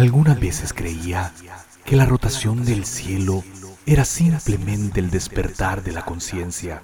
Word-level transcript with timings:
Algunas 0.00 0.40
veces 0.40 0.72
creía 0.72 1.30
que 1.84 1.94
la 1.94 2.06
rotación 2.06 2.64
del 2.64 2.86
cielo 2.86 3.44
era 3.84 4.06
simplemente 4.06 4.98
el 4.98 5.10
despertar 5.10 5.82
de 5.82 5.92
la 5.92 6.06
conciencia. 6.06 6.80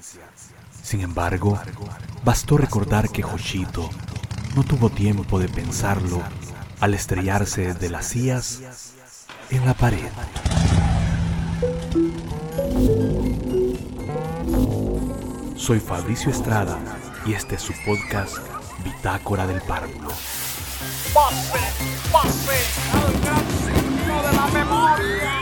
Sin 0.82 1.00
embargo, 1.00 1.58
bastó 2.26 2.58
recordar 2.58 3.08
que 3.08 3.24
Hoshito 3.24 3.88
no 4.54 4.64
tuvo 4.64 4.90
tiempo 4.90 5.38
de 5.38 5.48
pensarlo 5.48 6.22
al 6.78 6.92
estrellarse 6.92 7.72
de 7.72 7.88
las 7.88 8.08
sillas 8.08 8.92
en 9.48 9.64
la 9.64 9.72
pared. 9.72 10.10
Soy 15.56 15.80
Fabricio 15.80 16.30
Estrada 16.30 16.78
y 17.24 17.32
este 17.32 17.54
es 17.54 17.62
su 17.62 17.72
podcast 17.86 18.36
Bitácora 18.84 19.46
del 19.46 19.62
Párvulo. 19.62 20.10
Pase, 21.16 21.64
pase 22.12 22.58
al 22.92 23.10
gran 23.22 23.46
de 24.22 24.32
la 24.36 24.46
memoria. 24.52 25.32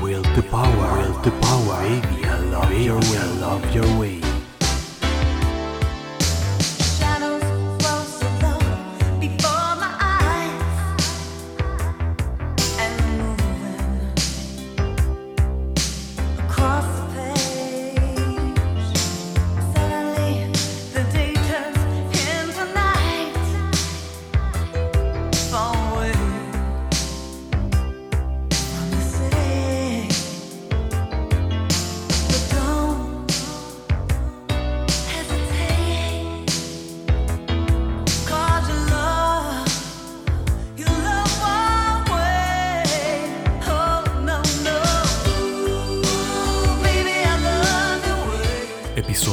Will 0.00 0.22
the 0.36 0.42
power, 0.48 0.90
will 0.96 1.20
the 1.22 1.32
power, 1.40 1.82
baby, 1.82 2.24
I 2.24 2.38
love 2.52 2.72
your 2.72 3.00
I 3.02 3.26
love 3.40 3.74
your 3.74 3.98
way. 3.98 4.17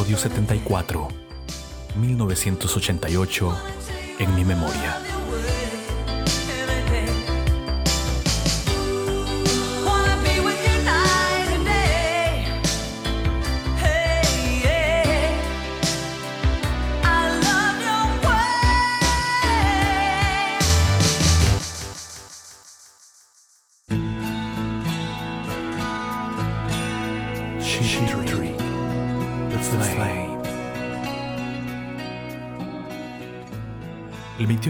Episodio 0.06 0.30
74, 0.30 1.08
1988, 1.96 3.58
en 4.20 4.36
mi 4.36 4.46
memoria. 4.46 5.05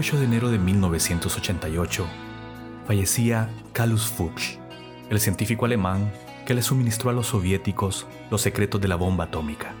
28 0.06 0.20
de 0.20 0.24
enero 0.36 0.50
de 0.50 0.58
1988 0.60 2.06
fallecía 2.86 3.50
Kalus 3.72 4.06
Fuchs, 4.06 4.60
el 5.10 5.18
científico 5.18 5.64
alemán 5.64 6.12
que 6.46 6.54
le 6.54 6.62
suministró 6.62 7.10
a 7.10 7.12
los 7.12 7.26
soviéticos 7.26 8.06
los 8.30 8.40
secretos 8.40 8.80
de 8.80 8.86
la 8.86 8.94
bomba 8.94 9.24
atómica. 9.24 9.74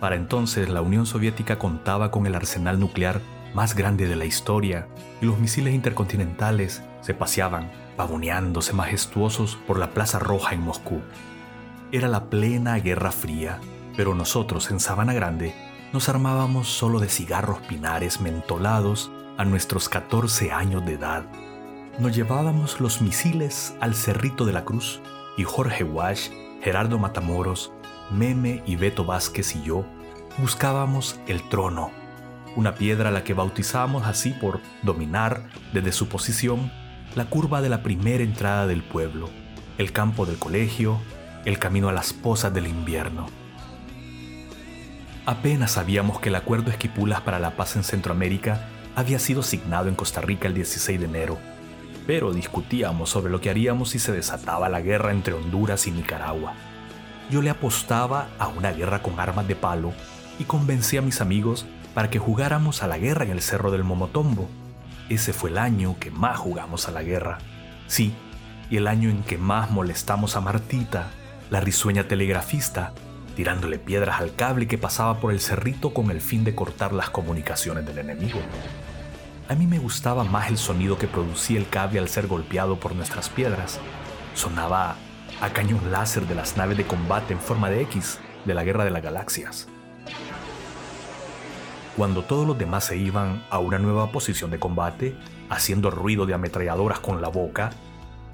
Para 0.00 0.16
entonces 0.16 0.68
la 0.68 0.82
Unión 0.82 1.06
Soviética 1.06 1.58
contaba 1.58 2.10
con 2.10 2.26
el 2.26 2.34
arsenal 2.34 2.78
nuclear 2.78 3.22
más 3.54 3.74
grande 3.74 4.06
de 4.06 4.16
la 4.16 4.26
historia 4.26 4.86
y 5.22 5.24
los 5.24 5.38
misiles 5.38 5.72
intercontinentales 5.72 6.82
se 7.00 7.14
paseaban, 7.14 7.70
pavoneándose 7.96 8.74
majestuosos 8.74 9.56
por 9.66 9.78
la 9.78 9.94
Plaza 9.94 10.18
Roja 10.18 10.54
en 10.54 10.60
Moscú. 10.60 11.00
Era 11.90 12.08
la 12.08 12.28
plena 12.28 12.78
Guerra 12.80 13.12
Fría, 13.12 13.60
pero 13.96 14.14
nosotros 14.14 14.70
en 14.70 14.78
Sabana 14.78 15.14
Grande 15.14 15.54
nos 15.94 16.10
armábamos 16.10 16.68
solo 16.68 17.00
de 17.00 17.08
cigarros 17.08 17.60
pinares 17.60 18.20
mentolados 18.20 19.10
a 19.38 19.44
nuestros 19.44 19.88
14 19.88 20.50
años 20.50 20.84
de 20.84 20.94
edad. 20.94 21.24
Nos 21.98 22.14
llevábamos 22.14 22.80
los 22.80 23.00
misiles 23.00 23.74
al 23.80 23.94
Cerrito 23.94 24.44
de 24.44 24.52
la 24.52 24.64
Cruz 24.64 25.00
y 25.36 25.44
Jorge 25.44 25.84
Wash, 25.84 26.28
Gerardo 26.60 26.98
Matamoros, 26.98 27.72
Meme 28.10 28.62
y 28.66 28.74
Beto 28.74 29.04
Vázquez 29.04 29.54
y 29.54 29.62
yo 29.62 29.86
buscábamos 30.38 31.20
el 31.28 31.48
trono, 31.48 31.92
una 32.56 32.74
piedra 32.74 33.10
a 33.10 33.12
la 33.12 33.22
que 33.22 33.32
bautizamos 33.32 34.06
así 34.06 34.30
por 34.30 34.60
dominar 34.82 35.48
desde 35.72 35.92
su 35.92 36.08
posición 36.08 36.72
la 37.14 37.26
curva 37.26 37.62
de 37.62 37.68
la 37.68 37.84
primera 37.84 38.24
entrada 38.24 38.66
del 38.66 38.82
pueblo, 38.82 39.30
el 39.78 39.92
campo 39.92 40.26
del 40.26 40.38
colegio, 40.38 41.00
el 41.44 41.60
camino 41.60 41.88
a 41.88 41.92
las 41.92 42.12
pozas 42.12 42.52
del 42.52 42.66
invierno. 42.66 43.26
Apenas 45.26 45.72
sabíamos 45.72 46.18
que 46.18 46.28
el 46.28 46.34
acuerdo 46.34 46.70
Esquipulas 46.70 47.20
para 47.20 47.38
la 47.38 47.56
paz 47.56 47.76
en 47.76 47.84
Centroamérica 47.84 48.68
había 48.98 49.20
sido 49.20 49.44
signado 49.44 49.88
en 49.88 49.94
Costa 49.94 50.20
Rica 50.20 50.48
el 50.48 50.54
16 50.54 50.98
de 50.98 51.06
enero, 51.06 51.38
pero 52.04 52.32
discutíamos 52.32 53.08
sobre 53.10 53.30
lo 53.30 53.40
que 53.40 53.48
haríamos 53.48 53.90
si 53.90 54.00
se 54.00 54.10
desataba 54.10 54.68
la 54.68 54.80
guerra 54.80 55.12
entre 55.12 55.34
Honduras 55.34 55.86
y 55.86 55.92
Nicaragua. 55.92 56.54
Yo 57.30 57.40
le 57.40 57.48
apostaba 57.48 58.26
a 58.40 58.48
una 58.48 58.72
guerra 58.72 59.00
con 59.00 59.20
armas 59.20 59.46
de 59.46 59.54
palo 59.54 59.92
y 60.40 60.44
convencí 60.44 60.96
a 60.96 61.02
mis 61.02 61.20
amigos 61.20 61.64
para 61.94 62.10
que 62.10 62.18
jugáramos 62.18 62.82
a 62.82 62.88
la 62.88 62.98
guerra 62.98 63.24
en 63.24 63.30
el 63.30 63.40
Cerro 63.40 63.70
del 63.70 63.84
Momotombo. 63.84 64.48
Ese 65.08 65.32
fue 65.32 65.50
el 65.50 65.58
año 65.58 65.94
que 66.00 66.10
más 66.10 66.36
jugamos 66.36 66.88
a 66.88 66.90
la 66.90 67.04
guerra. 67.04 67.38
Sí, 67.86 68.12
y 68.68 68.78
el 68.78 68.88
año 68.88 69.10
en 69.10 69.22
que 69.22 69.38
más 69.38 69.70
molestamos 69.70 70.34
a 70.34 70.40
Martita, 70.40 71.10
la 71.50 71.60
risueña 71.60 72.08
telegrafista, 72.08 72.94
tirándole 73.36 73.78
piedras 73.78 74.20
al 74.20 74.34
cable 74.34 74.66
que 74.66 74.76
pasaba 74.76 75.20
por 75.20 75.32
el 75.32 75.38
cerrito 75.38 75.94
con 75.94 76.10
el 76.10 76.20
fin 76.20 76.42
de 76.42 76.56
cortar 76.56 76.92
las 76.92 77.10
comunicaciones 77.10 77.86
del 77.86 77.98
enemigo. 77.98 78.40
A 79.48 79.54
mí 79.54 79.66
me 79.66 79.78
gustaba 79.78 80.24
más 80.24 80.50
el 80.50 80.58
sonido 80.58 80.98
que 80.98 81.06
producía 81.06 81.58
el 81.58 81.70
cable 81.70 81.98
al 81.98 82.10
ser 82.10 82.26
golpeado 82.26 82.78
por 82.78 82.94
nuestras 82.94 83.30
piedras. 83.30 83.80
Sonaba 84.34 84.96
a 85.40 85.48
cañón 85.54 85.90
láser 85.90 86.26
de 86.26 86.34
las 86.34 86.58
naves 86.58 86.76
de 86.76 86.86
combate 86.86 87.32
en 87.32 87.40
forma 87.40 87.70
de 87.70 87.80
X 87.80 88.18
de 88.44 88.52
la 88.52 88.62
Guerra 88.62 88.84
de 88.84 88.90
las 88.90 89.02
Galaxias. 89.02 89.66
Cuando 91.96 92.24
todos 92.24 92.46
los 92.46 92.58
demás 92.58 92.84
se 92.84 92.98
iban 92.98 93.42
a 93.48 93.58
una 93.58 93.78
nueva 93.78 94.12
posición 94.12 94.50
de 94.50 94.58
combate, 94.58 95.16
haciendo 95.48 95.90
ruido 95.90 96.26
de 96.26 96.34
ametralladoras 96.34 97.00
con 97.00 97.22
la 97.22 97.28
boca, 97.28 97.70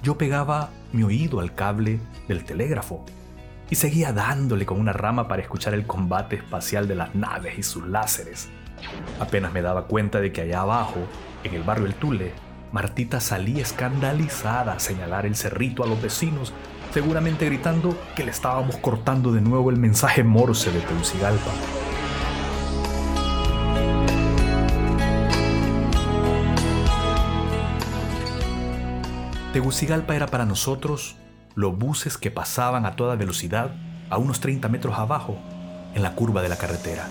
yo 0.02 0.19
pegaba 0.19 0.70
mi 0.92 1.04
oído 1.04 1.38
al 1.38 1.54
cable 1.54 2.00
del 2.26 2.44
telégrafo 2.44 3.04
y 3.70 3.76
seguía 3.76 4.12
dándole 4.12 4.66
con 4.66 4.81
una 4.81 4.92
rama 4.92 5.28
para 5.28 5.42
escuchar 5.42 5.75
el 5.75 5.86
combate 5.86 6.34
espacial 6.36 6.88
de 6.88 6.96
las 6.96 7.14
naves 7.14 7.56
y 7.56 7.62
sus 7.62 7.86
láseres. 7.86 8.48
Apenas 9.21 9.53
me 9.53 9.62
daba 9.62 9.87
cuenta 9.87 10.21
de 10.21 10.32
que 10.32 10.43
allá 10.43 10.61
abajo, 10.61 11.00
en 11.44 11.55
el 11.55 11.62
barrio 11.62 11.87
El 11.87 11.94
Tule, 11.94 12.32
Martita 12.73 13.21
salía 13.21 13.62
escandalizada 13.62 14.73
a 14.73 14.81
señalar 14.81 15.26
el 15.26 15.37
cerrito 15.37 15.85
a 15.85 15.87
los 15.87 16.03
vecinos, 16.03 16.53
seguramente 16.93 17.47
gritando 17.47 17.97
que 18.17 18.25
le 18.25 18.31
estábamos 18.31 18.76
cortando 18.79 19.32
de 19.32 19.41
nuevo 19.41 19.71
el 19.71 19.76
mensaje 19.76 20.25
morse 20.25 20.73
de 20.73 20.81
Teucigalpa. 20.81 21.53
Tegucigalpa 29.53 30.17
era 30.17 30.27
para 30.27 30.47
nosotros 30.47 31.15
los 31.55 31.79
buses 31.79 32.19
que 32.19 32.32
pasaban 32.32 32.87
a 32.87 32.97
toda 32.97 33.15
velocidad 33.15 33.70
a 34.11 34.19
unos 34.19 34.41
30 34.41 34.69
metros 34.69 34.99
abajo, 34.99 35.38
en 35.94 36.03
la 36.03 36.17
curva 36.17 36.43
de 36.43 36.49
la 36.49 36.56
carretera. 36.56 37.06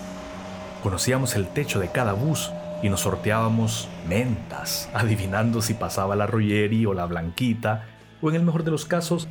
Conocíamos 0.84 1.34
el 1.34 1.48
techo 1.48 1.80
de 1.80 1.88
cada 1.88 2.12
bus 2.12 2.52
y 2.82 2.90
nos 2.90 3.00
sorteábamos 3.00 3.88
mentas, 4.06 4.90
adivinando 4.94 5.62
si 5.62 5.72
pasaba 5.72 6.14
la 6.14 6.26
Royeri 6.26 6.84
o 6.84 6.92
la 6.92 7.06
Blanquita, 7.06 7.86
o 8.20 8.28
en 8.28 8.36
el 8.36 8.42
mejor 8.42 8.64
de 8.64 8.70
los 8.70 8.84
casos, 8.84 9.26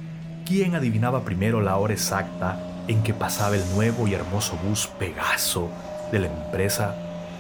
quién 0.48 0.74
adivinaba 0.74 1.24
primero 1.24 1.62
la 1.62 1.78
hora 1.78 1.94
exacta 1.94 2.58
en 2.88 3.04
que 3.04 3.14
pasaba 3.14 3.56
el 3.56 3.62
nuevo 3.76 4.08
y 4.08 4.16
hermoso 4.16 4.58
bus 4.64 4.88
Pegaso 4.98 5.70
de 6.12 6.22
la 6.22 6.28
empresa 6.28 6.96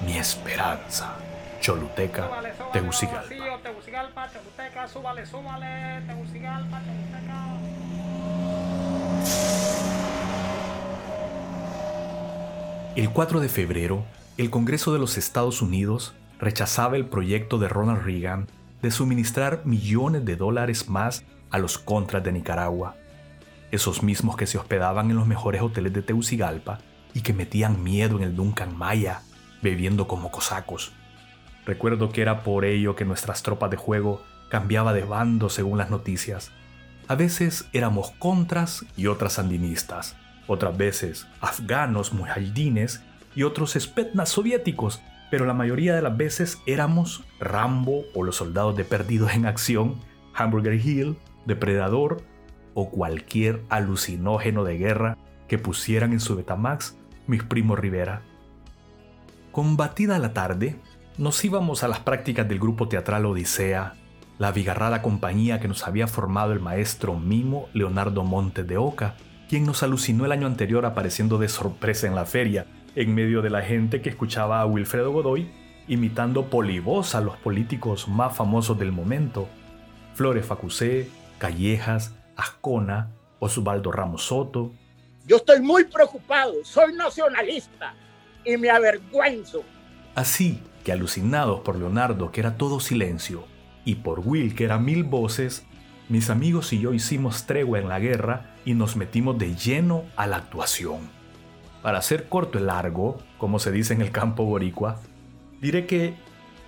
Mi 0.06 0.15
Esperanza. 0.15 1.15
Choluteca, 1.60 2.30
Tegucigalpa, 2.71 4.30
Choluteca, 4.31 4.88
súbale, 4.88 5.25
súbale, 5.25 6.01
Tegucigalpa, 6.06 6.81
Choluteca. 6.86 7.44
El 12.95 13.10
4 13.10 13.40
de 13.40 13.50
febrero, 13.50 14.06
el 14.38 14.51
Congreso 14.51 14.94
de 14.94 15.00
los 15.00 15.18
Estados 15.18 15.63
Unidos 15.63 16.13
rechazaba 16.38 16.95
el 16.95 17.07
proyecto 17.07 17.57
de 17.57 17.68
Ronald 17.68 18.04
Reagan 18.04 18.48
de 18.84 18.92
suministrar 18.92 19.63
millones 19.66 20.25
de 20.25 20.36
dólares 20.36 20.90
más 20.90 21.25
a 21.50 21.57
los 21.57 21.80
contras 21.80 22.24
de 22.24 22.31
Nicaragua, 22.31 22.95
esos 23.72 24.04
mismos 24.04 24.38
que 24.38 24.45
se 24.45 24.60
hospedaban 24.60 25.10
en 25.10 25.16
los 25.16 25.25
mejores 25.25 25.63
hoteles 25.63 25.92
de 25.92 26.04
Tegucigalpa 26.04 26.81
y 27.16 27.22
que 27.22 27.34
metían 27.34 27.81
miedo 27.81 28.18
en 28.18 28.24
el 28.25 28.36
Duncan 28.36 28.78
Maya, 28.78 29.22
bebiendo 29.63 30.07
como 30.07 30.30
cosacos. 30.30 30.92
Recuerdo 31.66 32.12
que 32.12 32.22
era 32.22 32.44
por 32.44 32.63
ello 32.63 32.96
que 32.96 33.06
nuestras 33.06 33.42
tropas 33.42 33.72
de 33.72 33.78
juego 33.78 34.22
cambiaba 34.50 34.94
de 34.94 35.04
bando 35.04 35.50
según 35.50 35.80
las 35.80 35.89
noticias. 35.89 36.51
A 37.07 37.16
veces 37.16 37.66
éramos 37.74 38.12
contras 38.19 38.86
y 38.96 39.07
otras 39.07 39.34
sandinistas, 39.34 40.16
otras 40.48 40.78
veces 40.78 41.28
afganos 41.42 42.13
mujahidines 42.13 43.04
y 43.36 43.44
otros 43.44 43.75
spetnas 43.80 44.30
soviéticos, 44.30 45.01
pero 45.31 45.45
la 45.45 45.54
mayoría 45.54 45.95
de 45.95 46.01
las 46.01 46.16
veces 46.16 46.62
éramos 46.66 47.24
Rambo 47.40 48.04
o 48.13 48.24
los 48.24 48.36
soldados 48.36 48.75
de 48.75 48.84
Perdidos 48.84 49.34
en 49.34 49.45
Acción, 49.45 49.95
Hamburger 50.36 50.75
Hill, 50.75 51.18
Depredador 51.45 52.22
o 52.74 52.90
cualquier 52.90 53.63
alucinógeno 53.69 54.63
de 54.63 54.78
guerra 54.78 55.18
que 55.48 55.57
pusieran 55.57 56.13
en 56.13 56.19
su 56.19 56.36
Betamax 56.36 56.98
mis 57.28 57.44
primos 57.44 57.80
Rivera. 57.80 58.22
Combatida 59.51 60.18
la 60.19 60.34
tarde, 60.34 60.78
nos 61.18 61.44
íbamos 61.46 61.84
a 61.84 61.88
las 61.88 62.00
prácticas 62.00 62.48
del 62.48 62.60
grupo 62.60 62.88
teatral 62.88 63.25
Odisea, 63.25 63.94
la 64.39 64.48
abigarrada 64.48 65.01
compañía 65.01 65.60
que 65.60 65.68
nos 65.68 65.86
había 65.86 66.07
formado 66.07 66.54
el 66.54 66.60
maestro 66.60 67.13
mimo 67.19 67.69
Leonardo 67.74 68.24
Montes 68.24 68.68
de 68.68 68.78
Oca, 68.78 69.16
quien 69.50 69.66
nos 69.66 69.84
alucinó 69.84 70.25
el 70.25 70.31
año 70.31 70.48
anterior 70.48 70.86
apareciendo 70.86 71.38
de 71.38 71.50
sorpresa 71.50 72.07
en 72.07 72.16
la 72.16 72.25
feria, 72.25 72.66
en 72.95 73.13
medio 73.13 73.42
de 73.42 73.50
la 73.50 73.62
gente 73.62 74.01
que 74.01 74.10
escuchaba 74.10 74.62
a 74.62 74.66
Wilfredo 74.66 75.12
Godoy 75.12 75.50
imitando 75.88 76.50
polivoz 76.50 77.16
a 77.16 77.22
los 77.22 77.36
políticos 77.38 78.07
más 78.07 78.36
famosos 78.36 78.80
del 78.80 78.92
momento, 78.92 79.48
Flores 80.13 80.45
Facusé, 80.45 81.10
Callejas, 81.38 82.16
Ascona, 82.36 83.12
Osvaldo 83.40 83.92
Ramos 83.92 84.25
Soto, 84.25 84.72
Yo 85.25 85.38
estoy 85.38 85.62
muy 85.62 85.86
preocupado, 85.86 86.54
soy 86.63 86.94
nacionalista 86.94 87.94
y 88.46 88.57
me 88.57 88.69
avergüenzo. 88.69 89.63
Así 90.16 90.62
que 90.84 90.92
alucinados 90.92 91.62
por 91.62 91.78
Leonardo 91.78 92.31
que 92.31 92.42
era 92.42 92.57
todo 92.57 92.80
silencio 92.80 93.46
y 93.86 93.96
por 93.96 94.19
Will 94.19 94.56
que 94.56 94.66
era 94.66 94.78
mil 94.80 95.04
voces, 95.04 95.66
mis 96.09 96.29
amigos 96.29 96.73
y 96.73 96.79
yo 96.79 96.94
hicimos 96.94 97.45
tregua 97.45 97.79
en 97.79 97.89
la 97.89 98.00
guerra 98.00 98.55
y 98.65 98.73
nos 98.73 98.95
metimos 98.95 99.38
de 99.38 99.55
lleno 99.55 100.03
a 100.15 100.27
la 100.27 100.38
actuación. 100.38 101.09
Para 101.81 101.97
hacer 101.97 102.29
corto 102.29 102.57
el 102.59 102.67
largo, 102.67 103.19
como 103.38 103.59
se 103.59 103.71
dice 103.71 103.94
en 103.94 104.01
el 104.01 104.11
campo 104.11 104.45
boricua, 104.45 105.00
diré 105.61 105.85
que 105.85 106.15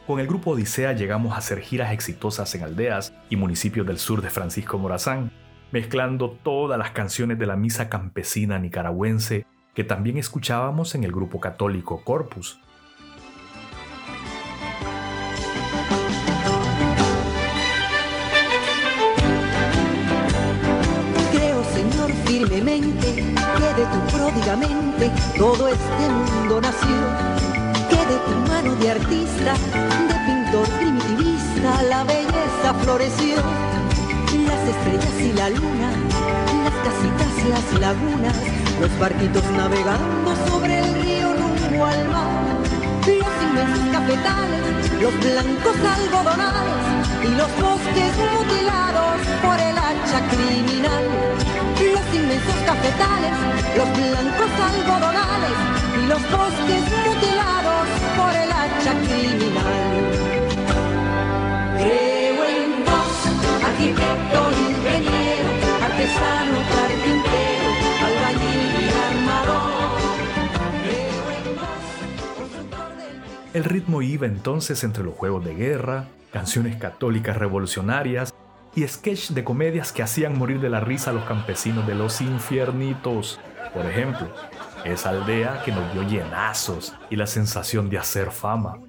con 0.07 0.19
el 0.19 0.27
grupo 0.27 0.51
Odisea 0.51 0.93
llegamos 0.93 1.33
a 1.33 1.37
hacer 1.37 1.61
giras 1.61 1.91
exitosas 1.91 2.53
en 2.55 2.63
aldeas 2.63 3.13
y 3.29 3.35
municipios 3.35 3.87
del 3.87 3.97
sur 3.97 4.21
de 4.21 4.29
Francisco 4.29 4.77
Morazán, 4.77 5.31
mezclando 5.71 6.31
todas 6.43 6.77
las 6.77 6.91
canciones 6.91 7.39
de 7.39 7.45
la 7.45 7.55
misa 7.55 7.89
campesina 7.89 8.59
nicaragüense 8.59 9.45
que 9.73 9.83
también 9.83 10.17
escuchábamos 10.17 10.95
en 10.95 11.03
el 11.03 11.11
grupo 11.11 11.39
católico 11.39 12.03
Corpus. 12.03 12.59
Todo 25.37 25.67
este 25.67 26.09
mundo 26.09 26.61
nació, 26.61 26.95
que 27.89 27.97
de 27.97 28.17
tu 28.19 28.51
mano 28.51 28.75
de 28.75 28.91
artista, 28.91 29.53
de 30.07 30.15
pintor 30.25 30.67
primitivista, 30.79 31.83
la 31.83 32.03
belleza 32.05 32.73
floreció. 32.81 33.35
Las 34.47 34.61
estrellas 34.69 35.21
y 35.21 35.33
la 35.33 35.49
luna, 35.49 35.91
las 36.63 36.73
casitas 36.85 37.49
las 37.49 37.79
lagunas, 37.79 38.35
los 38.79 38.99
barquitos 38.99 39.43
navegando 39.51 40.35
sobre 40.47 40.79
el 40.79 41.01
río 41.01 41.33
rumbo 41.33 41.85
al 41.85 42.07
mar, 42.09 42.57
los 43.05 43.43
inmensos 43.43 43.89
cafetales, 43.91 44.91
los 45.01 45.19
blancos 45.19 45.75
algodonales 45.97 47.04
y 47.25 47.35
los 47.35 47.51
bosques 47.59 48.13
mutilados 48.33 49.17
por 49.43 49.59
el 49.59 49.77
hacha 49.77 50.19
criminal. 50.29 51.05
Los 51.93 52.05
inmensos 52.13 52.55
cafetales, 52.65 53.35
los 53.77 53.89
blancos 53.97 54.51
algodonales 54.69 55.57
y 55.97 56.07
los 56.07 56.21
bosques 56.31 56.83
mutilados 57.05 57.85
por 58.17 58.33
el 58.43 58.51
hacha 58.51 58.93
criminal. 59.05 59.85
Creo 61.79 62.41
en 62.57 62.71
vos, 62.85 63.17
arquitecto, 63.69 64.39
El 73.55 73.63
ritmo 73.63 74.01
iba 74.01 74.27
entonces 74.27 74.83
entre 74.83 75.01
los 75.05 75.15
juegos 75.15 75.45
de 75.45 75.55
guerra, 75.55 76.09
canciones 76.33 76.75
católicas 76.75 77.37
revolucionarias 77.37 78.33
y 78.75 78.85
sketch 78.85 79.29
de 79.29 79.45
comedias 79.45 79.93
que 79.93 80.03
hacían 80.03 80.37
morir 80.37 80.59
de 80.59 80.69
la 80.69 80.81
risa 80.81 81.11
a 81.11 81.13
los 81.13 81.23
campesinos 81.23 81.87
de 81.87 81.95
los 81.95 82.19
infiernitos. 82.19 83.39
Por 83.73 83.85
ejemplo, 83.85 84.27
esa 84.83 85.11
aldea 85.11 85.61
que 85.63 85.71
nos 85.71 85.93
dio 85.93 86.03
llenazos 86.03 86.95
y 87.09 87.15
la 87.15 87.27
sensación 87.27 87.89
de 87.89 87.97
hacer 87.97 88.31
fama. 88.31 88.79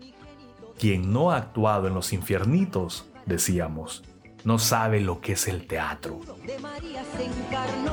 Quien 0.76 1.12
no 1.12 1.30
ha 1.30 1.36
actuado 1.36 1.86
en 1.86 1.94
los 1.94 2.12
infiernitos, 2.12 3.08
decíamos, 3.24 4.02
no 4.42 4.58
sabe 4.58 5.00
lo 5.00 5.20
que 5.20 5.34
es 5.34 5.46
el 5.46 5.68
teatro. 5.68 6.18
de 6.44 6.58
María 6.58 7.04
se 7.16 7.24
encarnó. 7.24 7.92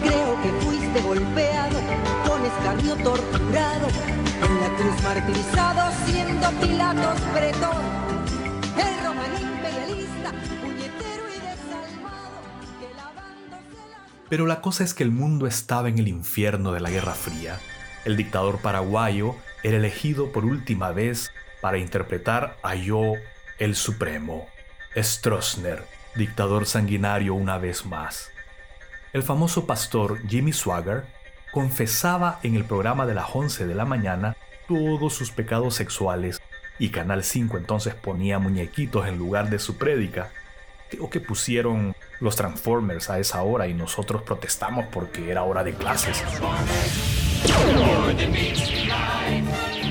Creo 0.00 0.42
que 0.42 0.48
fuiste 0.60 1.00
golpeado, 1.02 1.78
con 2.26 2.44
escarnio 2.44 2.96
torturado, 2.96 3.86
la 4.40 5.24
cruz 5.24 6.06
siendo 6.06 6.50
Pilatos 6.60 7.20
Pero 14.28 14.46
la 14.46 14.60
cosa 14.60 14.84
es 14.84 14.92
que 14.92 15.02
el 15.02 15.10
mundo 15.10 15.46
estaba 15.46 15.88
en 15.88 15.98
el 15.98 16.08
infierno 16.08 16.72
de 16.72 16.80
la 16.80 16.90
Guerra 16.90 17.14
Fría. 17.14 17.58
El 18.04 18.16
dictador 18.16 18.60
paraguayo 18.60 19.34
era 19.62 19.78
elegido 19.78 20.32
por 20.32 20.44
última 20.44 20.92
vez 20.92 21.32
para 21.62 21.78
interpretar 21.78 22.58
a 22.62 22.74
Yo 22.74 23.14
el 23.58 23.74
Supremo, 23.74 24.46
Stroessner, 24.94 25.82
dictador 26.14 26.66
sanguinario 26.66 27.34
una 27.34 27.58
vez 27.58 27.86
más. 27.86 28.30
El 29.14 29.22
famoso 29.22 29.66
pastor 29.66 30.20
Jimmy 30.28 30.52
Swagger 30.52 31.06
confesaba 31.50 32.38
en 32.42 32.54
el 32.54 32.64
programa 32.64 33.06
de 33.06 33.14
las 33.14 33.26
11 33.32 33.66
de 33.66 33.74
la 33.74 33.84
mañana 33.84 34.36
todos 34.66 35.14
sus 35.14 35.30
pecados 35.30 35.74
sexuales 35.74 36.40
y 36.78 36.90
Canal 36.90 37.24
5 37.24 37.56
entonces 37.56 37.94
ponía 37.94 38.38
muñequitos 38.38 39.06
en 39.06 39.18
lugar 39.18 39.50
de 39.50 39.58
su 39.58 39.76
prédica. 39.76 40.30
Creo 40.90 41.10
que 41.10 41.20
pusieron 41.20 41.94
los 42.20 42.36
Transformers 42.36 43.10
a 43.10 43.18
esa 43.18 43.42
hora 43.42 43.66
y 43.66 43.74
nosotros 43.74 44.22
protestamos 44.22 44.86
porque 44.92 45.30
era 45.30 45.42
hora 45.42 45.64
de 45.64 45.74
clases. 45.74 46.22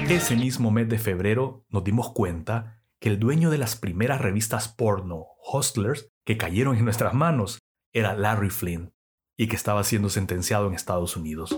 Ese 0.09 0.35
mismo 0.35 0.71
mes 0.71 0.89
de 0.89 0.97
febrero 0.97 1.65
nos 1.69 1.83
dimos 1.83 2.13
cuenta 2.13 2.81
que 2.99 3.09
el 3.09 3.19
dueño 3.19 3.49
de 3.49 3.57
las 3.57 3.75
primeras 3.75 4.21
revistas 4.21 4.67
porno, 4.67 5.25
Hustlers, 5.51 6.09
que 6.25 6.37
cayeron 6.37 6.77
en 6.77 6.85
nuestras 6.85 7.13
manos, 7.13 7.59
era 7.93 8.15
Larry 8.15 8.49
Flynn 8.49 8.91
y 9.38 9.48
que 9.48 9.56
estaba 9.56 9.84
siendo 9.84 10.10
sentenciado 10.10 10.67
en 10.67 10.74
Estados 10.74 11.15
Unidos. 11.15 11.58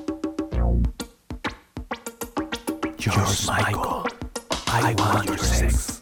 George 2.98 3.48
Michael, 3.48 4.04
I 4.68 4.94
want 4.96 5.26
your 5.26 5.40
sex. 5.40 5.99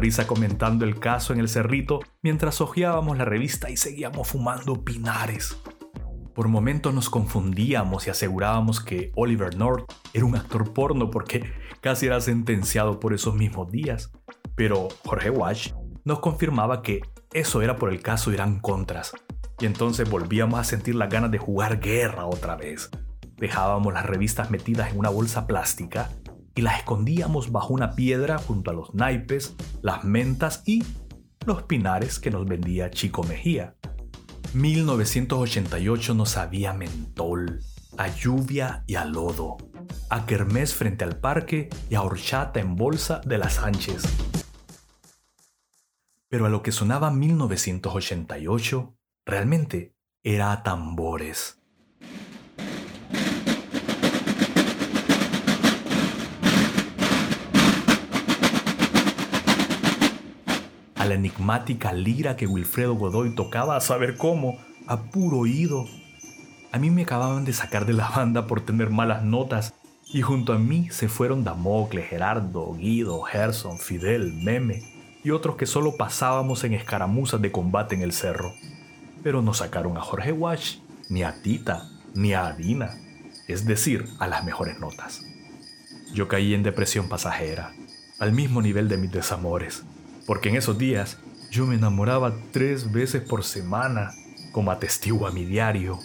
Risa 0.00 0.26
comentando 0.26 0.84
el 0.84 0.98
caso 0.98 1.32
en 1.32 1.40
el 1.40 1.48
cerrito 1.48 2.00
mientras 2.22 2.60
hojeábamos 2.60 3.18
la 3.18 3.24
revista 3.24 3.70
y 3.70 3.76
seguíamos 3.76 4.28
fumando 4.28 4.84
pinares. 4.84 5.56
Por 6.34 6.48
momentos 6.48 6.94
nos 6.94 7.10
confundíamos 7.10 8.06
y 8.06 8.10
asegurábamos 8.10 8.80
que 8.80 9.12
Oliver 9.14 9.56
North 9.56 9.92
era 10.14 10.24
un 10.24 10.36
actor 10.36 10.72
porno 10.72 11.10
porque 11.10 11.52
casi 11.80 12.06
era 12.06 12.20
sentenciado 12.20 12.98
por 12.98 13.12
esos 13.12 13.34
mismos 13.34 13.70
días. 13.70 14.10
Pero 14.54 14.88
Jorge 15.04 15.30
Wash 15.30 15.72
nos 16.04 16.20
confirmaba 16.20 16.82
que 16.82 17.02
eso 17.32 17.62
era 17.62 17.76
por 17.76 17.92
el 17.92 18.00
caso 18.00 18.32
Irán 18.32 18.58
Contras. 18.60 19.12
Y 19.58 19.66
entonces 19.66 20.08
volvíamos 20.08 20.58
a 20.58 20.64
sentir 20.64 20.94
las 20.94 21.10
ganas 21.10 21.30
de 21.30 21.38
jugar 21.38 21.80
guerra 21.80 22.24
otra 22.24 22.56
vez. 22.56 22.90
Dejábamos 23.36 23.92
las 23.92 24.06
revistas 24.06 24.50
metidas 24.50 24.92
en 24.92 24.98
una 24.98 25.10
bolsa 25.10 25.46
plástica 25.46 26.10
y 26.60 26.62
las 26.62 26.80
escondíamos 26.80 27.52
bajo 27.52 27.72
una 27.72 27.94
piedra 27.96 28.36
junto 28.36 28.70
a 28.70 28.74
los 28.74 28.92
naipes, 28.92 29.56
las 29.80 30.04
mentas 30.04 30.62
y 30.66 30.84
los 31.46 31.62
pinares 31.62 32.18
que 32.18 32.30
nos 32.30 32.44
vendía 32.44 32.90
Chico 32.90 33.22
Mejía. 33.22 33.76
1988 34.52 36.12
nos 36.12 36.28
sabía 36.28 36.74
mentol, 36.74 37.60
a 37.96 38.08
lluvia 38.08 38.84
y 38.86 38.96
a 38.96 39.06
lodo, 39.06 39.56
a 40.10 40.26
kermés 40.26 40.74
frente 40.74 41.02
al 41.02 41.18
parque 41.18 41.70
y 41.88 41.94
a 41.94 42.02
horchata 42.02 42.60
en 42.60 42.76
bolsa 42.76 43.22
de 43.24 43.38
las 43.38 43.54
Sánchez. 43.54 44.02
Pero 46.28 46.44
a 46.44 46.50
lo 46.50 46.62
que 46.62 46.72
sonaba 46.72 47.10
1988, 47.10 48.98
realmente 49.24 49.94
era 50.22 50.52
a 50.52 50.62
tambores. 50.62 51.59
La 61.10 61.16
enigmática 61.16 61.92
lira 61.92 62.36
que 62.36 62.46
Wilfredo 62.46 62.94
Godoy 62.94 63.34
tocaba 63.34 63.76
a 63.76 63.80
saber 63.80 64.16
cómo, 64.16 64.58
a 64.86 65.02
puro 65.10 65.38
oído. 65.38 65.84
A 66.70 66.78
mí 66.78 66.88
me 66.88 67.02
acababan 67.02 67.44
de 67.44 67.52
sacar 67.52 67.84
de 67.84 67.92
la 67.94 68.08
banda 68.08 68.46
por 68.46 68.60
tener 68.60 68.90
malas 68.90 69.24
notas 69.24 69.74
y 70.12 70.22
junto 70.22 70.52
a 70.52 70.58
mí 70.58 70.88
se 70.90 71.08
fueron 71.08 71.42
Damocles, 71.42 72.08
Gerardo, 72.08 72.74
Guido, 72.74 73.22
Gerson, 73.22 73.78
Fidel, 73.78 74.32
Meme 74.34 74.82
y 75.24 75.30
otros 75.30 75.56
que 75.56 75.66
solo 75.66 75.96
pasábamos 75.96 76.62
en 76.62 76.74
escaramuzas 76.74 77.42
de 77.42 77.50
combate 77.50 77.96
en 77.96 78.02
el 78.02 78.12
cerro. 78.12 78.52
Pero 79.24 79.42
no 79.42 79.52
sacaron 79.52 79.96
a 79.96 80.02
Jorge 80.02 80.30
Wash, 80.30 80.76
ni 81.08 81.24
a 81.24 81.42
Tita, 81.42 81.90
ni 82.14 82.34
a 82.34 82.46
Adina, 82.46 82.96
es 83.48 83.66
decir, 83.66 84.06
a 84.20 84.28
las 84.28 84.44
mejores 84.44 84.78
notas. 84.78 85.24
Yo 86.14 86.28
caí 86.28 86.54
en 86.54 86.62
depresión 86.62 87.08
pasajera, 87.08 87.72
al 88.20 88.30
mismo 88.30 88.62
nivel 88.62 88.88
de 88.88 88.96
mis 88.96 89.10
desamores 89.10 89.84
porque 90.30 90.48
en 90.48 90.54
esos 90.54 90.78
días 90.78 91.18
yo 91.50 91.66
me 91.66 91.74
enamoraba 91.74 92.32
tres 92.52 92.92
veces 92.92 93.20
por 93.20 93.42
semana, 93.42 94.12
como 94.52 94.70
atestigua 94.70 95.32
mi 95.32 95.44
diario. 95.44 95.98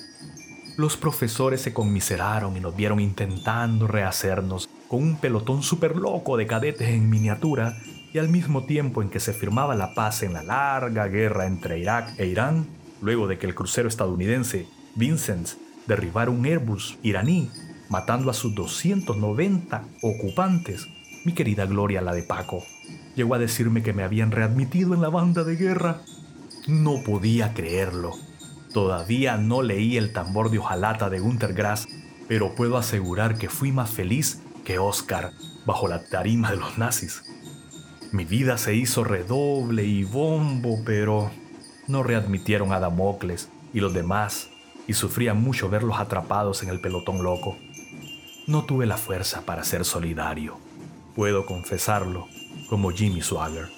Los 0.77 0.97
profesores 0.97 1.61
se 1.61 1.75
conmiseraron 1.75 2.57
y 2.57 2.59
nos 2.59 2.75
vieron 2.75 2.99
intentando 2.99 3.85
rehacernos 3.85 4.67
con 4.87 5.03
un 5.03 5.17
pelotón 5.17 5.61
súper 5.61 5.95
loco 5.95 6.37
de 6.37 6.47
cadetes 6.47 6.89
en 6.89 7.07
miniatura 7.07 7.77
y 8.11 8.17
al 8.17 8.29
mismo 8.29 8.65
tiempo 8.65 9.03
en 9.03 9.11
que 9.11 9.19
se 9.19 9.31
firmaba 9.31 9.75
la 9.75 9.93
paz 9.93 10.23
en 10.23 10.33
la 10.33 10.41
larga 10.41 11.07
guerra 11.07 11.45
entre 11.45 11.77
Irak 11.77 12.19
e 12.19 12.25
Irán, 12.25 12.65
luego 13.03 13.27
de 13.27 13.37
que 13.37 13.45
el 13.45 13.53
crucero 13.53 13.87
estadounidense 13.87 14.65
Vincent 14.95 15.49
derribara 15.85 16.31
un 16.31 16.43
Airbus 16.47 16.97
iraní, 17.03 17.51
matando 17.89 18.31
a 18.31 18.33
sus 18.33 18.55
290 18.55 19.83
ocupantes, 20.01 20.87
mi 21.25 21.33
querida 21.33 21.67
Gloria 21.67 22.01
la 22.01 22.15
de 22.15 22.23
Paco 22.23 22.63
llegó 23.15 23.35
a 23.35 23.39
decirme 23.39 23.83
que 23.83 23.93
me 23.93 24.03
habían 24.03 24.31
readmitido 24.31 24.93
en 24.93 25.01
la 25.01 25.09
banda 25.09 25.43
de 25.43 25.55
guerra. 25.55 26.01
No 26.67 27.03
podía 27.03 27.53
creerlo. 27.53 28.13
Todavía 28.73 29.37
no 29.37 29.61
leí 29.61 29.97
el 29.97 30.11
tambor 30.11 30.51
de 30.51 30.59
hojalata 30.59 31.09
de 31.09 31.19
Gunter 31.19 31.53
Grass, 31.53 31.87
pero 32.27 32.55
puedo 32.55 32.77
asegurar 32.77 33.37
que 33.37 33.49
fui 33.49 33.71
más 33.71 33.91
feliz 33.91 34.41
que 34.65 34.79
Oscar 34.79 35.31
bajo 35.65 35.87
la 35.87 36.03
tarima 36.03 36.51
de 36.51 36.57
los 36.57 36.77
nazis. 36.77 37.23
Mi 38.11 38.25
vida 38.25 38.57
se 38.57 38.75
hizo 38.75 39.03
redoble 39.03 39.83
y 39.83 40.03
bombo, 40.03 40.81
pero 40.85 41.31
no 41.87 42.03
readmitieron 42.03 42.71
a 42.71 42.79
Damocles 42.79 43.49
y 43.73 43.79
los 43.79 43.93
demás, 43.93 44.49
y 44.87 44.93
sufría 44.93 45.33
mucho 45.33 45.69
verlos 45.69 45.99
atrapados 45.99 46.63
en 46.63 46.69
el 46.69 46.79
pelotón 46.79 47.23
loco. 47.23 47.57
No 48.47 48.65
tuve 48.65 48.85
la 48.85 48.97
fuerza 48.97 49.41
para 49.41 49.63
ser 49.63 49.85
solidario. 49.85 50.57
Puedo 51.15 51.45
confesarlo, 51.45 52.27
como 52.69 52.91
Jimmy 52.91 53.21
Swagger. 53.21 53.69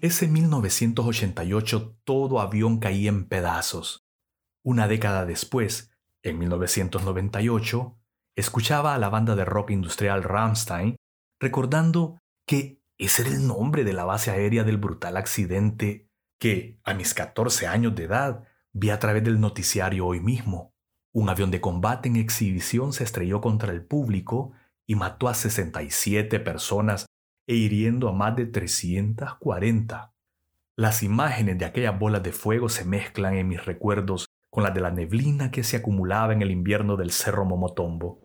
Ese 0.00 0.28
1988 0.28 1.96
todo 2.04 2.40
avión 2.40 2.78
caía 2.78 3.08
en 3.08 3.26
pedazos. 3.26 4.06
Una 4.62 4.86
década 4.86 5.26
después, 5.26 5.90
en 6.22 6.38
1998, 6.38 7.98
escuchaba 8.36 8.94
a 8.94 8.98
la 8.98 9.08
banda 9.08 9.34
de 9.34 9.44
rock 9.44 9.70
industrial 9.70 10.22
Rammstein 10.22 10.96
recordando 11.40 12.20
que 12.46 12.80
ese 12.96 13.22
era 13.22 13.32
el 13.32 13.46
nombre 13.46 13.84
de 13.84 13.92
la 13.92 14.04
base 14.04 14.30
aérea 14.30 14.64
del 14.64 14.76
brutal 14.76 15.16
accidente 15.16 16.07
que 16.38 16.78
a 16.84 16.94
mis 16.94 17.14
14 17.14 17.66
años 17.66 17.94
de 17.94 18.04
edad 18.04 18.44
vi 18.72 18.90
a 18.90 18.98
través 18.98 19.24
del 19.24 19.40
noticiario 19.40 20.06
hoy 20.06 20.20
mismo. 20.20 20.72
Un 21.12 21.28
avión 21.28 21.50
de 21.50 21.60
combate 21.60 22.08
en 22.08 22.16
exhibición 22.16 22.92
se 22.92 23.04
estrelló 23.04 23.40
contra 23.40 23.72
el 23.72 23.84
público 23.84 24.52
y 24.86 24.94
mató 24.94 25.28
a 25.28 25.34
67 25.34 26.40
personas 26.40 27.06
e 27.46 27.54
hiriendo 27.54 28.08
a 28.08 28.12
más 28.12 28.36
de 28.36 28.46
340. 28.46 30.12
Las 30.76 31.02
imágenes 31.02 31.58
de 31.58 31.64
aquellas 31.64 31.98
bolas 31.98 32.22
de 32.22 32.32
fuego 32.32 32.68
se 32.68 32.84
mezclan 32.84 33.34
en 33.34 33.48
mis 33.48 33.64
recuerdos 33.64 34.26
con 34.50 34.62
las 34.62 34.74
de 34.74 34.80
la 34.80 34.90
neblina 34.90 35.50
que 35.50 35.64
se 35.64 35.78
acumulaba 35.78 36.32
en 36.32 36.42
el 36.42 36.50
invierno 36.50 36.96
del 36.96 37.10
Cerro 37.10 37.44
Momotombo. 37.44 38.20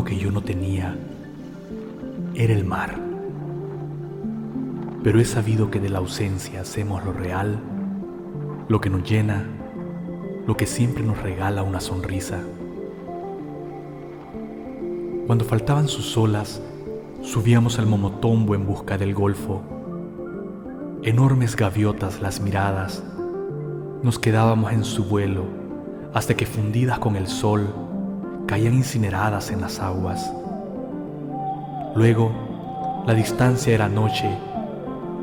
Que 0.00 0.16
yo 0.16 0.32
no 0.32 0.40
tenía 0.40 0.96
era 2.34 2.54
el 2.54 2.64
mar. 2.64 2.98
Pero 5.04 5.20
he 5.20 5.24
sabido 5.26 5.70
que 5.70 5.80
de 5.80 5.90
la 5.90 5.98
ausencia 5.98 6.62
hacemos 6.62 7.04
lo 7.04 7.12
real, 7.12 7.58
lo 8.68 8.80
que 8.80 8.88
nos 8.88 9.08
llena, 9.08 9.44
lo 10.46 10.56
que 10.56 10.66
siempre 10.66 11.02
nos 11.02 11.20
regala 11.22 11.62
una 11.62 11.80
sonrisa. 11.80 12.40
Cuando 15.26 15.44
faltaban 15.44 15.88
sus 15.88 16.16
olas, 16.16 16.62
subíamos 17.20 17.78
al 17.78 17.86
momotombo 17.86 18.54
en 18.54 18.66
busca 18.66 18.96
del 18.96 19.14
golfo. 19.14 19.62
Enormes 21.02 21.54
gaviotas 21.54 22.22
las 22.22 22.40
miradas, 22.40 23.04
nos 24.02 24.18
quedábamos 24.18 24.72
en 24.72 24.84
su 24.84 25.04
vuelo 25.04 25.44
hasta 26.14 26.34
que 26.34 26.46
fundidas 26.46 26.98
con 26.98 27.14
el 27.14 27.26
sol, 27.26 27.81
caían 28.52 28.74
incineradas 28.74 29.50
en 29.50 29.62
las 29.62 29.80
aguas. 29.80 30.30
Luego, 31.96 32.30
la 33.06 33.14
distancia 33.14 33.72
era 33.72 33.88
noche 33.88 34.28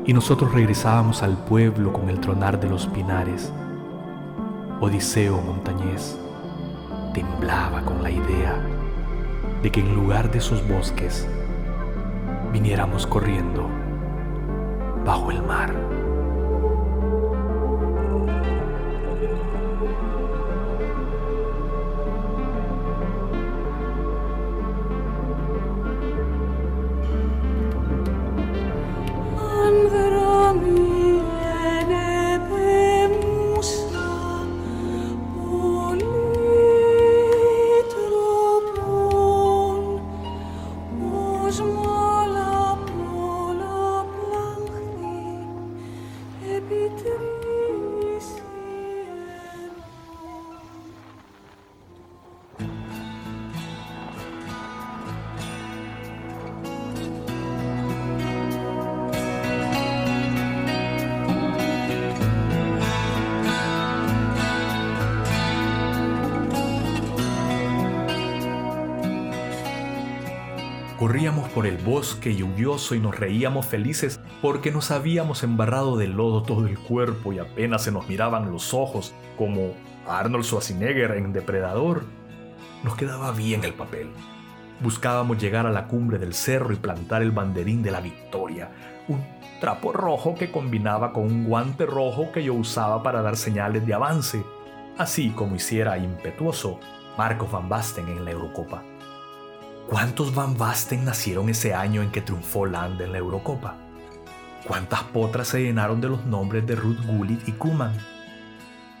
y 0.04 0.12
nosotros 0.12 0.52
regresábamos 0.52 1.22
al 1.22 1.36
pueblo 1.36 1.92
con 1.92 2.10
el 2.10 2.18
tronar 2.18 2.58
de 2.58 2.68
los 2.68 2.88
pinares. 2.88 3.52
Odiseo 4.80 5.40
montañés 5.42 6.18
temblaba 7.14 7.82
con 7.82 8.02
la 8.02 8.10
idea 8.10 8.60
de 9.62 9.70
que 9.70 9.78
en 9.78 9.94
lugar 9.94 10.32
de 10.32 10.38
esos 10.38 10.66
bosques 10.66 11.28
viniéramos 12.52 13.06
corriendo 13.06 13.68
bajo 15.04 15.30
el 15.30 15.40
mar. 15.44 15.89
Corríamos 71.00 71.48
por 71.48 71.66
el 71.66 71.78
bosque 71.78 72.34
lluvioso 72.34 72.94
y 72.94 73.00
nos 73.00 73.18
reíamos 73.18 73.64
felices 73.64 74.20
porque 74.42 74.70
nos 74.70 74.90
habíamos 74.90 75.42
embarrado 75.42 75.96
de 75.96 76.06
lodo 76.06 76.42
todo 76.42 76.66
el 76.66 76.78
cuerpo 76.78 77.32
y 77.32 77.38
apenas 77.38 77.84
se 77.84 77.90
nos 77.90 78.06
miraban 78.06 78.52
los 78.52 78.74
ojos 78.74 79.14
como 79.38 79.72
Arnold 80.06 80.44
Schwarzenegger 80.44 81.12
en 81.12 81.32
Depredador. 81.32 82.04
Nos 82.84 82.96
quedaba 82.96 83.32
bien 83.32 83.64
el 83.64 83.72
papel. 83.72 84.10
Buscábamos 84.80 85.38
llegar 85.38 85.66
a 85.66 85.70
la 85.70 85.86
cumbre 85.86 86.18
del 86.18 86.34
cerro 86.34 86.70
y 86.74 86.76
plantar 86.76 87.22
el 87.22 87.30
banderín 87.30 87.82
de 87.82 87.92
la 87.92 88.02
victoria, 88.02 88.70
un 89.08 89.24
trapo 89.58 89.94
rojo 89.94 90.34
que 90.34 90.52
combinaba 90.52 91.14
con 91.14 91.24
un 91.24 91.46
guante 91.46 91.86
rojo 91.86 92.30
que 92.30 92.44
yo 92.44 92.52
usaba 92.52 93.02
para 93.02 93.22
dar 93.22 93.38
señales 93.38 93.86
de 93.86 93.94
avance, 93.94 94.44
así 94.98 95.30
como 95.30 95.56
hiciera 95.56 95.96
impetuoso 95.96 96.78
Marcos 97.16 97.50
Van 97.50 97.70
Basten 97.70 98.06
en 98.06 98.22
la 98.22 98.32
Eurocopa. 98.32 98.82
¿Cuántos 99.90 100.32
Van 100.36 100.56
Basten 100.56 101.04
nacieron 101.04 101.48
ese 101.48 101.74
año 101.74 102.00
en 102.00 102.12
que 102.12 102.20
triunfó 102.20 102.64
Land 102.64 103.00
en 103.00 103.10
la 103.10 103.18
Eurocopa? 103.18 103.76
¿Cuántas 104.64 105.02
potras 105.02 105.48
se 105.48 105.64
llenaron 105.64 106.00
de 106.00 106.08
los 106.08 106.24
nombres 106.26 106.64
de 106.64 106.76
Ruth 106.76 107.04
Gullit 107.04 107.48
y 107.48 107.50
Kuman? 107.50 107.98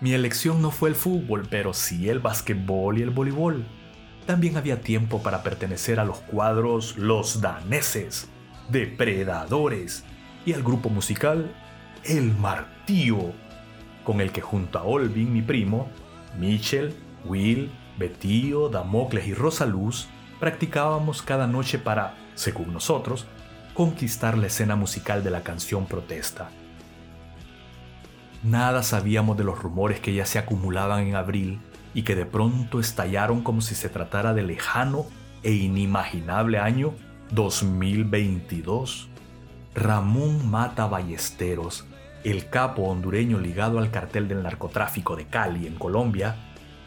Mi 0.00 0.14
elección 0.14 0.60
no 0.60 0.72
fue 0.72 0.88
el 0.88 0.96
fútbol, 0.96 1.46
pero 1.48 1.74
sí 1.74 2.08
el 2.08 2.18
básquetbol 2.18 2.98
y 2.98 3.02
el 3.02 3.10
voleibol. 3.10 3.64
También 4.26 4.56
había 4.56 4.80
tiempo 4.80 5.22
para 5.22 5.44
pertenecer 5.44 6.00
a 6.00 6.04
los 6.04 6.18
cuadros 6.18 6.96
Los 6.98 7.40
Daneses, 7.40 8.28
Depredadores 8.68 10.02
y 10.44 10.54
al 10.54 10.64
grupo 10.64 10.88
musical 10.88 11.54
El 12.02 12.36
Martillo, 12.36 13.32
con 14.02 14.20
el 14.20 14.32
que 14.32 14.40
junto 14.40 14.80
a 14.80 14.82
Olvin, 14.82 15.32
mi 15.32 15.42
primo, 15.42 15.88
Mitchell, 16.36 16.96
Will, 17.26 17.70
Betío, 17.96 18.68
Damocles 18.70 19.28
y 19.28 19.34
Rosaluz 19.34 20.08
practicábamos 20.40 21.22
cada 21.22 21.46
noche 21.46 21.78
para, 21.78 22.14
según 22.34 22.72
nosotros, 22.72 23.26
conquistar 23.74 24.36
la 24.36 24.48
escena 24.48 24.74
musical 24.74 25.22
de 25.22 25.30
la 25.30 25.42
canción 25.42 25.86
protesta. 25.86 26.48
Nada 28.42 28.82
sabíamos 28.82 29.36
de 29.36 29.44
los 29.44 29.62
rumores 29.62 30.00
que 30.00 30.14
ya 30.14 30.24
se 30.24 30.38
acumulaban 30.38 31.06
en 31.06 31.14
abril 31.14 31.60
y 31.92 32.02
que 32.02 32.16
de 32.16 32.24
pronto 32.24 32.80
estallaron 32.80 33.42
como 33.42 33.60
si 33.60 33.74
se 33.74 33.90
tratara 33.90 34.32
del 34.32 34.46
lejano 34.46 35.04
e 35.42 35.52
inimaginable 35.52 36.58
año 36.58 36.94
2022. 37.32 39.08
Ramón 39.74 40.50
Mata 40.50 40.86
Ballesteros, 40.86 41.86
el 42.24 42.48
capo 42.48 42.82
hondureño 42.82 43.38
ligado 43.38 43.78
al 43.78 43.90
cartel 43.90 44.26
del 44.26 44.42
narcotráfico 44.42 45.16
de 45.16 45.26
Cali 45.26 45.66
en 45.66 45.74
Colombia, 45.74 46.36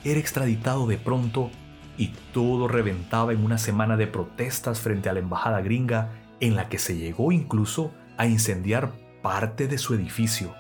era 0.04 0.20
extraditado 0.20 0.88
de 0.88 0.98
pronto 0.98 1.52
y 1.98 2.14
todo 2.34 2.68
reventaba 2.68 3.34
en 3.34 3.44
una 3.44 3.58
semana 3.58 3.98
de 3.98 4.08
protestas 4.08 4.80
frente 4.80 5.10
a 5.10 5.14
la 5.14 5.20
embajada 5.20 5.62
gringa 5.62 6.10
en 6.40 6.56
la 6.56 6.70
que 6.70 6.80
se 6.80 6.98
llegó 6.98 7.32
incluso 7.32 7.94
a 8.18 8.26
incendiar 8.26 8.92
parte 9.22 9.68
de 9.68 9.78
su 9.78 9.94
edificio. 9.94 10.54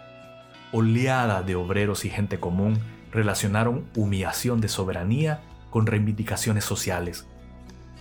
Oleada 0.71 1.43
de 1.43 1.55
obreros 1.55 2.05
y 2.05 2.09
gente 2.09 2.39
común 2.39 2.79
relacionaron 3.11 3.85
humillación 3.95 4.61
de 4.61 4.67
soberanía 4.67 5.41
con 5.69 5.85
reivindicaciones 5.85 6.63
sociales. 6.63 7.27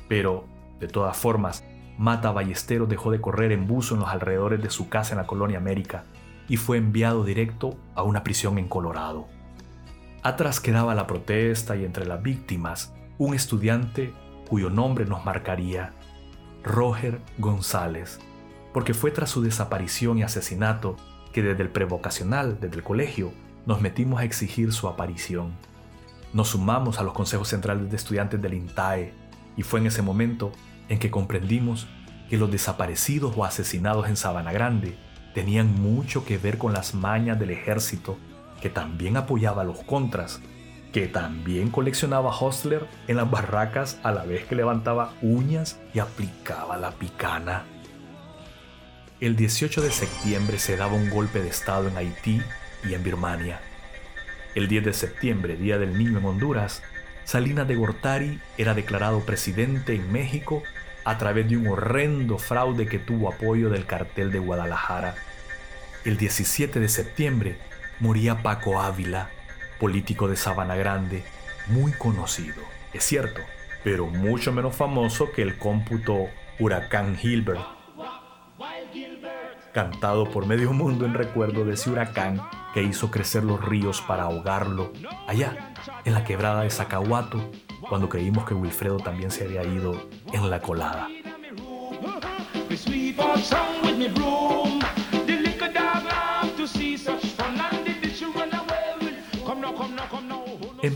Pero, 0.09 0.47
de 0.81 0.89
todas 0.89 1.17
formas, 1.17 1.65
Mata 1.99 2.33
Ballesteros 2.33 2.89
dejó 2.89 3.11
de 3.11 3.21
correr 3.21 3.53
en 3.53 3.67
buzo 3.67 3.95
en 3.95 4.01
los 4.01 4.09
alrededores 4.09 4.63
de 4.63 4.71
su 4.71 4.89
casa 4.89 5.13
en 5.13 5.19
la 5.19 5.27
colonia 5.27 5.59
América 5.59 6.05
y 6.49 6.57
fue 6.57 6.77
enviado 6.77 7.25
directo 7.25 7.77
a 7.95 8.03
una 8.03 8.25
prisión 8.25 8.59
en 8.59 8.69
Colorado. 8.69 9.29
Atrás 10.23 10.61
quedaba 10.61 10.95
la 10.95 11.07
protesta 11.07 11.77
y 11.77 11.85
entre 11.85 12.07
las 12.07 12.23
víctimas 12.23 12.95
un 13.19 13.35
estudiante 13.35 14.13
cuyo 14.49 14.71
nombre 14.71 15.05
nos 15.05 15.25
marcaría, 15.25 15.93
Roger 16.63 17.21
González, 17.39 18.21
porque 18.73 18.95
fue 18.95 19.11
tras 19.11 19.31
su 19.31 19.43
desaparición 19.43 20.19
y 20.19 20.23
asesinato 20.23 20.97
que 21.33 21.43
desde 21.43 21.63
el 21.63 21.71
prevocacional, 21.71 22.59
desde 22.61 22.77
el 22.77 22.83
colegio, 22.83 23.33
nos 23.67 23.81
metimos 23.81 24.21
a 24.21 24.25
exigir 24.25 24.73
su 24.73 24.89
aparición. 24.89 25.53
Nos 26.33 26.49
sumamos 26.49 26.99
a 26.99 27.03
los 27.03 27.13
consejos 27.13 27.49
centrales 27.49 27.91
de 27.91 27.97
estudiantes 27.97 28.41
del 28.41 28.55
INTAE 28.55 29.13
y 29.57 29.63
fue 29.63 29.81
en 29.81 29.87
ese 29.87 30.03
momento 30.03 30.53
en 30.89 30.99
que 30.99 31.11
comprendimos 31.11 31.87
que 32.29 32.39
los 32.39 32.51
desaparecidos 32.51 33.35
o 33.37 33.45
asesinados 33.45 34.09
en 34.09 34.17
Sabana 34.17 34.53
Grande 34.53 34.97
tenían 35.35 35.75
mucho 35.81 36.25
que 36.25 36.39
ver 36.39 36.59
con 36.59 36.73
las 36.73 36.95
mañas 36.95 37.39
del 37.39 37.51
ejército 37.51 38.17
que 38.61 38.71
también 38.71 39.17
apoyaba 39.17 39.63
a 39.63 39.65
los 39.67 39.83
contras 39.83 40.41
que 40.93 41.09
también 41.09 41.71
coleccionaba 41.71 42.37
Hostler 42.39 42.87
en 43.09 43.17
las 43.17 43.31
barracas 43.31 43.99
a 44.03 44.13
la 44.13 44.25
vez 44.25 44.45
que 44.45 44.55
levantaba 44.55 45.15
uñas 45.23 45.81
y 45.95 45.99
aplicaba 45.99 46.77
la 46.77 46.93
picana. 46.93 47.65
El 49.21 49.35
18 49.37 49.81
de 49.81 49.91
septiembre 49.91 50.59
se 50.59 50.77
daba 50.77 50.95
un 50.95 51.09
golpe 51.09 51.41
de 51.41 51.49
Estado 51.49 51.89
en 51.89 51.97
Haití 51.97 52.43
y 52.85 52.95
en 52.95 53.03
Birmania. 53.03 53.61
El 54.55 54.69
10 54.69 54.85
de 54.85 54.93
septiembre, 54.93 55.57
Día 55.57 55.79
del 55.79 55.97
Niño 55.97 56.19
en 56.19 56.27
Honduras, 56.27 56.83
Salinas 57.25 57.67
de 57.69 57.77
Gortari 57.77 58.41
era 58.59 58.75
declarado 58.75 59.21
presidente 59.21 59.95
en 59.95 60.13
México 60.13 60.63
a 61.05 61.19
través 61.19 61.49
de 61.49 61.57
un 61.57 61.69
horrendo 61.69 62.37
fraude 62.37 62.87
que 62.87 62.99
tuvo 62.99 63.29
apoyo 63.33 63.71
del 63.71 63.87
cartel 63.87 64.31
de 64.31 64.41
Guadalajara. 64.41 65.15
El 66.05 66.17
17 66.19 66.81
de 66.81 66.89
septiembre 66.89 67.57
moría 68.01 68.43
Paco 68.43 68.83
Ávila, 68.83 69.31
político 69.83 70.29
de 70.29 70.37
Sabana 70.37 70.77
Grande, 70.77 71.25
muy 71.67 71.91
conocido, 71.91 72.63
es 72.93 73.03
cierto, 73.03 73.41
pero 73.83 74.07
mucho 74.07 74.53
menos 74.53 74.77
famoso 74.77 75.33
que 75.33 75.43
el 75.43 75.59
cómputo 75.59 76.29
Huracán 76.61 77.17
Gilbert, 77.17 77.61
cantado 79.75 80.31
por 80.31 80.47
medio 80.47 80.73
mundo 80.73 81.05
en 81.05 81.15
recuerdo 81.15 81.65
de 81.65 81.75
ese 81.75 81.91
huracán 81.91 82.41
que 82.73 82.85
hizo 82.85 83.11
crecer 83.11 83.43
los 83.43 83.61
ríos 83.61 84.01
para 84.03 84.23
ahogarlo 84.23 84.93
allá, 85.27 85.75
en 86.05 86.15
la 86.15 86.23
quebrada 86.23 86.63
de 86.63 86.71
Zacahuato, 86.71 87.51
cuando 87.89 88.09
creímos 88.09 88.45
que 88.45 88.55
Wilfredo 88.55 88.99
también 88.99 89.33
se 89.33 89.47
había 89.47 89.65
ido 89.65 90.01
en 90.33 90.49
la 90.49 90.61
colada. 90.61 91.09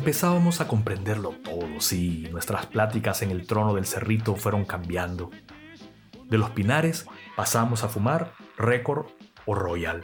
Empezábamos 0.06 0.60
a 0.60 0.68
comprenderlo 0.68 1.30
todo, 1.30 1.80
sí, 1.80 2.28
nuestras 2.30 2.66
pláticas 2.66 3.22
en 3.22 3.32
el 3.32 3.44
trono 3.44 3.74
del 3.74 3.86
cerrito 3.86 4.36
fueron 4.36 4.64
cambiando. 4.64 5.32
De 6.30 6.38
los 6.38 6.50
pinares 6.50 7.08
pasamos 7.34 7.82
a 7.82 7.88
fumar 7.88 8.30
récord 8.56 9.06
o 9.46 9.56
royal. 9.56 10.02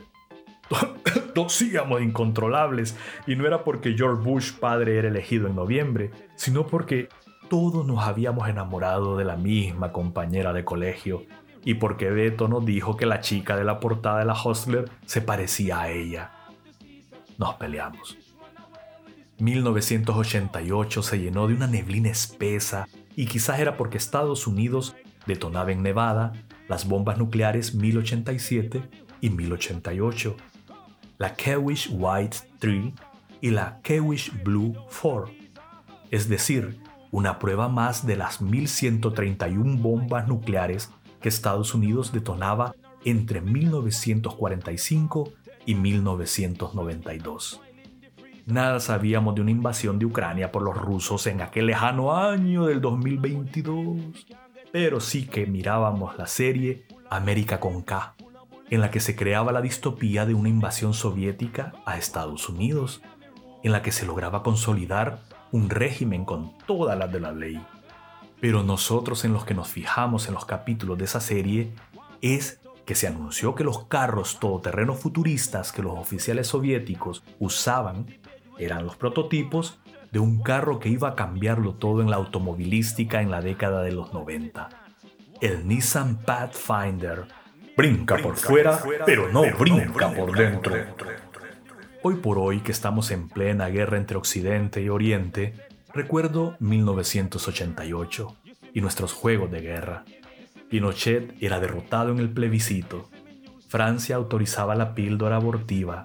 Tosíamos 1.37 2.03
incontrolables 2.03 2.99
y 3.29 3.37
no 3.37 3.47
era 3.47 3.63
porque 3.63 3.95
George 3.97 4.25
Bush 4.25 4.55
padre 4.55 4.99
era 4.99 5.07
elegido 5.07 5.47
en 5.47 5.55
noviembre, 5.55 6.11
sino 6.35 6.67
porque 6.67 7.09
todos 7.49 7.87
nos 7.87 8.01
habíamos 8.01 8.49
enamorado 8.49 9.17
de 9.17 9.25
la 9.25 9.37
misma 9.37 9.93
compañera 9.93 10.53
de 10.53 10.65
colegio 10.65 11.27
y 11.65 11.75
porque 11.75 12.11
Beto 12.11 12.49
nos 12.49 12.67
dijo 12.67 12.97
que 12.97 13.07
la 13.07 13.21
chica 13.21 13.55
de 13.55 13.63
la 13.63 13.79
portada 13.79 14.19
de 14.19 14.25
la 14.25 14.35
Hostler 14.35 14.91
se 15.07 15.23
parecía 15.23 15.81
a 15.81 15.91
ella. 15.91 16.33
Nos 17.39 17.55
peleamos. 17.55 18.32
1988 19.43 21.03
se 21.03 21.19
llenó 21.19 21.49
de 21.49 21.55
una 21.55 21.67
neblina 21.67 22.09
espesa 22.09 22.87
y 23.17 23.27
quizás 23.27 23.59
era 23.59 23.77
porque 23.77 23.99
Estados 23.99 24.47
Unidos 24.47 24.95
detonaba 25.27 25.73
en 25.73 25.83
Nevada 25.83 26.33
las 26.69 26.87
bombas 26.87 27.19
nucleares 27.19 27.75
1087 27.75 28.83
y 29.21 29.31
1088, 29.31 30.37
la 31.19 31.35
Kewish 31.35 31.91
White 31.91 32.37
3 32.61 32.93
y 33.41 33.51
la 33.51 33.81
Kewish 33.83 34.33
Blue 34.45 34.77
4, 35.03 35.33
es 36.13 36.29
decir, 36.29 36.79
una 37.11 37.41
prueba 37.41 37.69
más 37.69 38.07
de 38.07 38.15
las 38.15 38.41
1131 38.41 39.83
bombas 39.83 40.29
nucleares 40.29 40.91
que 41.21 41.29
Estados 41.29 41.75
Unidos 41.75 42.13
detonaba 42.13 42.77
entre 43.05 43.41
1945 43.41 45.33
y 45.67 45.75
1992. 45.75 47.61
Nada 48.47 48.81
sabíamos 48.81 49.37
de 49.37 49.41
una 49.41 49.53
invasión 49.53 50.01
de 50.01 50.07
Ucrania 50.07 50.51
por 50.51 50.63
los 50.63 50.77
rusos 50.77 51.27
en 51.29 51.43
aquel 51.43 51.67
lejano 51.67 52.17
año 52.17 52.67
del 52.67 52.81
2022, 52.81 54.27
pero 54.73 55.01
sí 55.01 55.27
que 55.27 55.47
mirábamos 55.47 56.19
la 56.19 56.27
serie 56.27 56.87
América 57.09 57.61
con 57.61 57.83
K, 57.83 58.17
en 58.69 58.81
la 58.81 58.91
que 58.91 58.99
se 58.99 59.15
creaba 59.15 59.53
la 59.53 59.61
distopía 59.63 60.27
de 60.27 60.35
una 60.35 60.49
invasión 60.49 60.93
soviética 60.93 61.73
a 61.87 61.99
Estados 61.99 62.49
Unidos, 62.49 63.01
en 63.63 63.71
la 63.71 63.81
que 63.81 63.93
se 63.93 64.07
lograba 64.07 64.43
consolidar 64.43 65.21
un 65.53 65.71
régimen 65.71 66.25
con 66.25 66.57
todas 66.67 66.99
las 66.99 67.13
de 67.13 67.21
la 67.21 67.31
ley. 67.31 67.65
Pero 68.41 68.65
nosotros 68.65 69.25
en 69.25 69.35
los 69.35 69.45
que 69.45 69.55
nos 69.55 69.69
fijamos 69.69 70.27
en 70.27 70.35
los 70.35 70.47
capítulos 70.47 70.99
de 70.99 71.05
esa 71.05 71.21
serie 71.21 71.73
es 72.23 72.61
que 72.87 72.97
se 72.97 73.07
anunció 73.07 73.55
que 73.55 73.63
los 73.63 73.85
carros 73.87 74.41
todoterreno 74.41 74.95
futuristas 74.95 75.71
que 75.71 75.83
los 75.83 75.97
oficiales 75.97 76.49
soviéticos 76.49 77.23
usaban 77.39 78.07
eran 78.65 78.85
los 78.85 78.97
prototipos 78.97 79.79
de 80.13 80.19
un 80.19 80.43
carro 80.43 80.79
que 80.79 80.89
iba 80.89 81.09
a 81.09 81.15
cambiarlo 81.15 81.75
todo 81.75 82.03
en 82.03 82.11
la 82.11 82.17
automovilística 82.17 83.23
en 83.23 83.31
la 83.31 83.41
década 83.41 83.83
de 83.83 83.93
los 83.93 84.13
90. 84.13 84.69
el 85.41 85.67
Nissan 85.67 86.19
Pathfinder. 86.19 87.25
Brinca 87.77 88.17
por 88.19 88.37
fuera, 88.37 88.81
pero 89.05 89.29
no 89.29 89.43
brinca 89.59 90.13
por 90.13 90.37
dentro. 90.37 90.77
Hoy 92.03 92.17
por 92.17 92.39
hoy, 92.39 92.61
que 92.61 92.73
estamos 92.73 93.11
en 93.11 93.29
plena 93.29 93.69
guerra 93.69 93.97
entre 93.97 94.17
Occidente 94.17 94.83
y 94.83 94.89
Oriente, 94.89 95.55
recuerdo 95.95 96.57
1988 96.61 98.37
y 98.75 98.81
nuestros 98.81 99.13
juegos 99.13 99.51
de 99.51 99.61
guerra. 99.61 100.05
Pinochet 100.69 101.35
era 101.41 101.61
derrotado 101.61 102.13
en 102.13 102.19
el 102.19 102.31
plebiscito. 102.31 103.09
Francia 103.69 104.17
autorizaba 104.17 104.75
la 104.75 104.95
píldora 104.95 105.37
abortiva. 105.37 106.05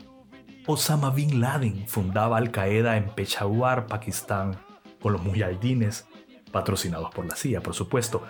Osama 0.70 1.12
Bin 1.12 1.40
Laden 1.40 1.88
fundaba 1.88 2.36
Al 2.36 2.52
Qaeda 2.52 2.98
en 2.98 3.06
Peshawar, 3.06 3.88
Pakistán, 3.88 4.58
con 5.02 5.14
los 5.14 5.24
mujahidines, 5.24 6.06
patrocinados 6.52 7.10
por 7.16 7.26
la 7.26 7.38
CIA, 7.38 7.62
por 7.62 7.74
supuesto. 7.74 8.24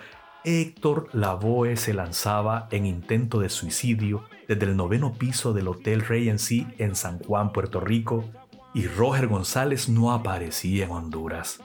Héctor 0.44 1.08
Lavoe 1.12 1.76
se 1.76 1.94
lanzaba 1.94 2.68
en 2.70 2.86
intento 2.86 3.40
de 3.40 3.48
suicidio 3.48 4.22
desde 4.46 4.66
el 4.66 4.76
noveno 4.76 5.14
piso 5.14 5.52
del 5.52 5.66
Hotel 5.66 6.00
Regency 6.00 6.68
en 6.78 6.94
San 6.94 7.18
Juan, 7.18 7.50
Puerto 7.50 7.80
Rico, 7.80 8.24
y 8.72 8.86
Roger 8.86 9.26
González 9.26 9.88
no 9.88 10.12
aparecía 10.12 10.84
en 10.84 10.92
Honduras. 10.92 11.58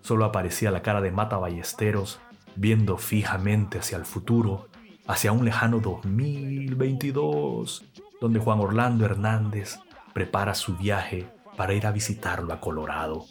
Solo 0.00 0.24
aparecía 0.24 0.72
la 0.72 0.82
cara 0.82 1.00
de 1.00 1.12
Mata 1.12 1.36
Ballesteros 1.36 2.18
viendo 2.56 2.98
fijamente 2.98 3.78
hacia 3.78 3.96
el 3.96 4.04
futuro, 4.04 4.66
hacia 5.06 5.30
un 5.30 5.44
lejano 5.44 5.78
2022, 5.78 7.84
donde 8.20 8.40
Juan 8.40 8.58
Orlando 8.58 9.04
Hernández 9.04 9.78
prepara 10.18 10.52
su 10.52 10.76
viaje 10.76 11.30
para 11.56 11.74
ir 11.74 11.86
a 11.86 11.92
visitarlo 11.92 12.52
a 12.52 12.60
Colorado. 12.60 13.24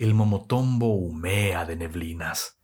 El 0.00 0.14
momotombo 0.14 0.94
humea 0.96 1.64
de 1.64 1.76
neblinas. 1.76 2.60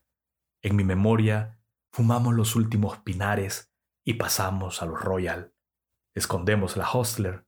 En 0.61 0.75
mi 0.75 0.83
memoria, 0.83 1.61
fumamos 1.93 2.35
los 2.35 2.57
últimos 2.57 2.99
pinares 2.99 3.73
y 4.05 4.15
pasamos 4.15 4.83
a 4.83 4.87
los 4.87 5.01
Royal. 5.01 5.53
Escondemos 6.17 6.77
la 6.77 6.91
Hostler 6.91 7.48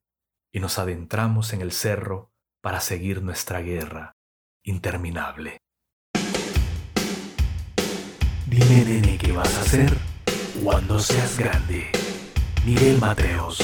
y 0.52 0.60
nos 0.60 0.78
adentramos 0.78 1.52
en 1.52 1.60
el 1.60 1.72
cerro 1.72 2.32
para 2.60 2.80
seguir 2.80 3.22
nuestra 3.22 3.60
guerra 3.60 4.16
interminable. 4.62 5.58
Dime, 8.46 8.84
nene, 8.84 9.16
¿qué 9.16 9.32
vas 9.32 9.56
a 9.56 9.60
hacer 9.60 9.96
cuando 10.62 10.98
seas 10.98 11.38
grande? 11.38 11.90
Miguel 12.64 12.98
Mateos. 12.98 13.58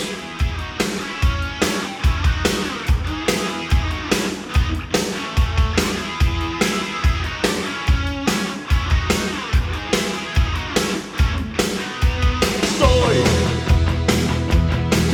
Soy 12.78 13.16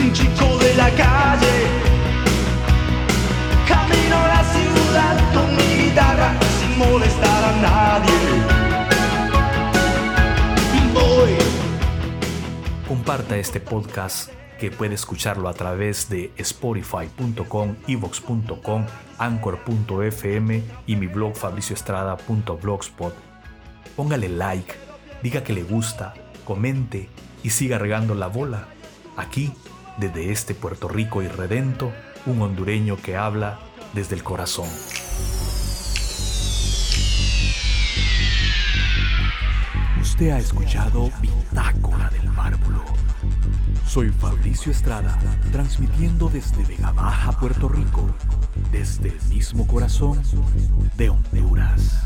un 0.04 0.12
chico 0.12 0.58
de 0.58 0.74
la 0.74 0.90
calle. 0.90 1.61
Sin 6.60 6.78
molestar 6.78 7.44
a 7.44 7.52
nadie. 7.62 8.62
Comparta 12.88 13.36
este 13.36 13.58
podcast 13.58 14.30
que 14.60 14.70
puede 14.70 14.94
escucharlo 14.94 15.48
a 15.48 15.54
través 15.54 16.08
de 16.08 16.30
spotify.com, 16.36 17.74
evox.com, 17.88 18.86
anchor.fm 19.18 20.62
y 20.86 20.96
mi 20.96 21.06
blog 21.06 21.34
fabricioestrada.blogspot. 21.34 23.14
Póngale 23.96 24.28
like, 24.28 24.74
diga 25.22 25.42
que 25.42 25.52
le 25.52 25.62
gusta, 25.62 26.14
comente 26.44 27.08
y 27.42 27.50
siga 27.50 27.78
regando 27.78 28.14
la 28.14 28.28
bola. 28.28 28.68
Aquí, 29.16 29.52
desde 29.96 30.30
este 30.30 30.54
Puerto 30.54 30.86
Rico 30.86 31.22
irredento, 31.22 31.92
un 32.26 32.40
hondureño 32.42 32.96
que 32.96 33.16
habla 33.16 33.58
desde 33.94 34.16
el 34.16 34.22
corazón. 34.22 34.68
Usted 40.00 40.30
ha 40.30 40.38
escuchado 40.38 41.10
Bitácora 41.20 42.10
del 42.10 42.30
Bárbulo. 42.30 42.84
Soy 43.86 44.10
Fabricio 44.10 44.72
Estrada, 44.72 45.18
transmitiendo 45.52 46.28
desde 46.28 46.64
Vega 46.64 46.92
Baja, 46.92 47.32
Puerto 47.32 47.68
Rico, 47.68 48.08
desde 48.70 49.08
el 49.08 49.22
mismo 49.28 49.66
corazón 49.66 50.20
de 50.96 51.10
Honduras. 51.10 52.02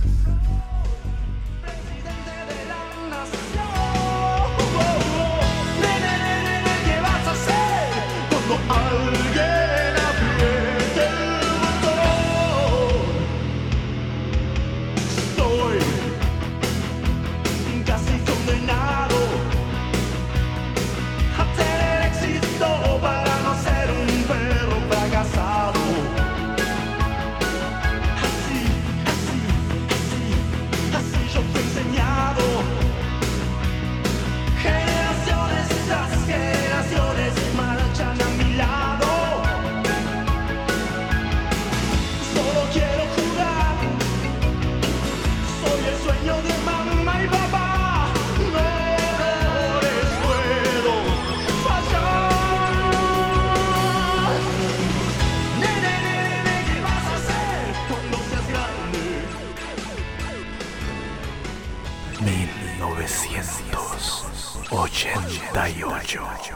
1988. 66.16 66.55